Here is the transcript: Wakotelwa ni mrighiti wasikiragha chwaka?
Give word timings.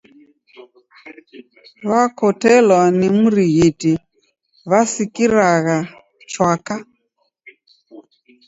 Wakotelwa 1.89 2.81
ni 2.97 3.07
mrighiti 3.17 3.91
wasikiragha 4.71 5.77
chwaka? 6.31 6.73